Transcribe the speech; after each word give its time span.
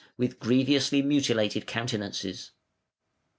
with 0.17 0.39
grievously 0.39 1.03
mutilated 1.03 1.67
countenances. 1.67 2.49